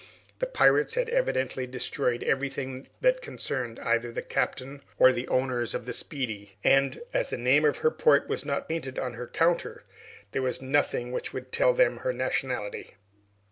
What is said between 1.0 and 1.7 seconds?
evidently